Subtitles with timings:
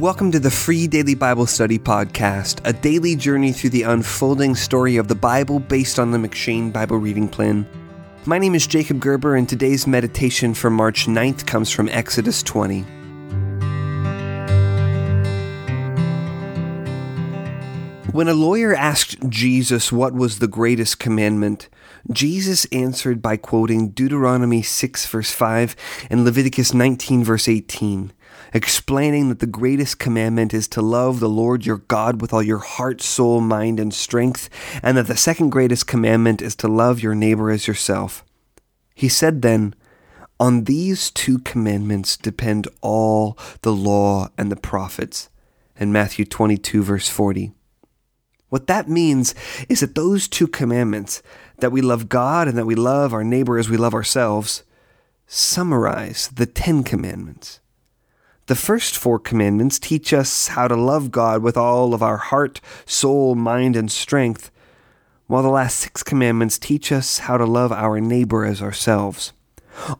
[0.00, 4.96] Welcome to the Free Daily Bible Study Podcast, a daily journey through the unfolding story
[4.96, 7.68] of the Bible based on the M'Cheyne Bible reading plan.
[8.24, 12.80] My name is Jacob Gerber, and today's meditation for March 9th comes from Exodus 20.
[18.12, 21.68] When a lawyer asked Jesus what was the greatest commandment,
[22.10, 25.76] Jesus answered by quoting Deuteronomy 6, verse 5,
[26.08, 28.14] and Leviticus 19, verse 18
[28.52, 32.58] explaining that the greatest commandment is to love the Lord your God with all your
[32.58, 34.48] heart, soul, mind, and strength,
[34.82, 38.24] and that the second greatest commandment is to love your neighbor as yourself.
[38.94, 39.74] He said then,
[40.38, 45.28] On these two commandments depend all the law and the prophets.
[45.76, 47.52] In Matthew 22, verse 40.
[48.50, 49.34] What that means
[49.68, 51.22] is that those two commandments,
[51.58, 54.64] that we love God and that we love our neighbor as we love ourselves,
[55.26, 57.60] summarize the Ten Commandments.
[58.50, 62.60] The first four commandments teach us how to love God with all of our heart,
[62.84, 64.50] soul, mind, and strength,
[65.28, 69.32] while the last six commandments teach us how to love our neighbor as ourselves.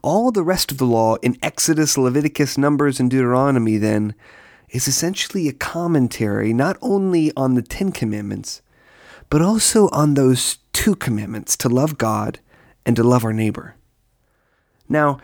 [0.03, 4.17] All the rest of the law in Exodus, Leviticus, Numbers, and Deuteronomy, then,
[4.71, 8.63] is essentially a commentary not only on the Ten Commandments,
[9.29, 12.41] but also on those two commandments to love God
[12.85, 13.77] and to love our neighbor.
[14.89, 15.21] Now,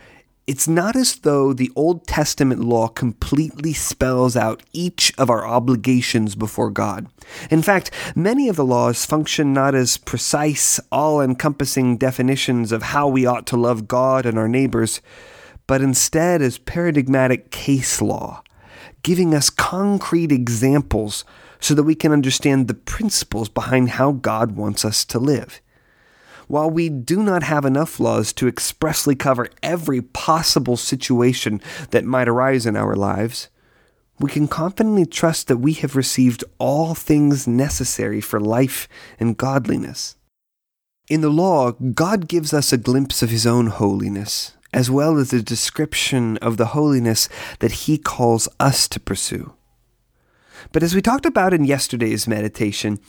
[0.47, 6.35] it's not as though the Old Testament law completely spells out each of our obligations
[6.35, 7.07] before God.
[7.51, 13.09] In fact, many of the laws function not as precise, all encompassing definitions of how
[13.09, 15.01] we ought to love God and our neighbors,
[15.67, 18.41] but instead as paradigmatic case law,
[19.03, 21.25] giving us concrete examples
[21.59, 25.59] so that we can understand the principles behind how God wants us to live.
[26.47, 32.29] While we do not have enough laws to expressly cover every possible situation that might
[32.29, 33.49] arise in our lives,
[34.19, 38.87] we can confidently trust that we have received all things necessary for life
[39.19, 40.15] and godliness.
[41.09, 45.33] In the law, God gives us a glimpse of His own holiness, as well as
[45.33, 47.29] a description of the holiness
[47.59, 49.53] that He calls us to pursue.
[50.71, 52.99] But as we talked about in yesterday's meditation,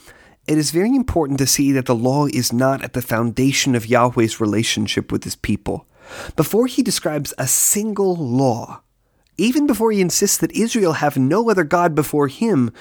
[0.49, 3.85] it is very important to see that the law is not at the foundation of
[3.85, 5.85] Yahweh's relationship with his people.
[6.35, 8.81] Before he describes a single law,
[9.37, 12.71] even before he insists that Israel have no other God before him,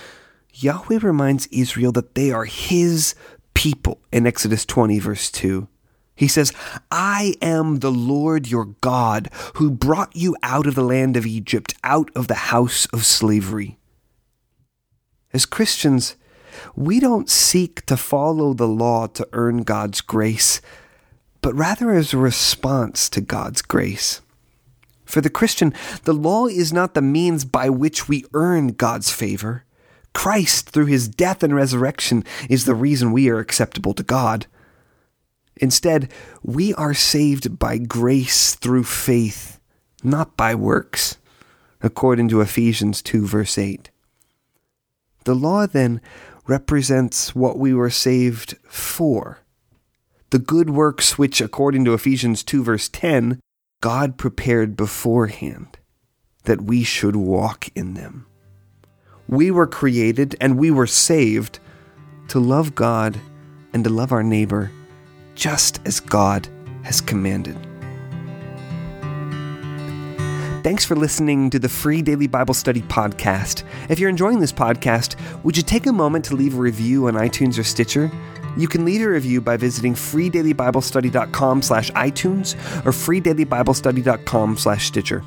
[0.54, 3.14] Yahweh reminds Israel that they are his
[3.52, 5.68] people in Exodus 20, verse 2.
[6.16, 6.54] He says,
[6.90, 11.74] I am the Lord your God who brought you out of the land of Egypt,
[11.84, 13.78] out of the house of slavery.
[15.34, 16.16] As Christians,
[16.76, 20.60] we don't seek to follow the law to earn God's grace,
[21.40, 24.20] but rather as a response to God's grace.
[25.04, 25.72] For the Christian,
[26.04, 29.64] the law is not the means by which we earn God's favor.
[30.12, 34.46] Christ, through his death and resurrection, is the reason we are acceptable to God.
[35.56, 39.58] Instead, we are saved by grace through faith,
[40.02, 41.16] not by works,
[41.82, 43.90] according to Ephesians 2, verse 8.
[45.24, 46.00] The law, then,
[46.48, 49.38] represents what we were saved for.
[50.30, 53.38] The good works which, according to Ephesians 2, verse 10,
[53.80, 55.78] God prepared beforehand
[56.44, 58.26] that we should walk in them.
[59.28, 61.60] We were created and we were saved
[62.28, 63.20] to love God
[63.72, 64.70] and to love our neighbor
[65.34, 66.48] just as God
[66.82, 67.67] has commanded.
[70.68, 73.64] Thanks for listening to the free daily Bible study podcast.
[73.88, 77.14] If you're enjoying this podcast, would you take a moment to leave a review on
[77.14, 78.10] iTunes or Stitcher?
[78.54, 85.24] You can leave a review by visiting freedailybiblestudy.com slash iTunes or freedailybiblestudy.com slash Stitcher.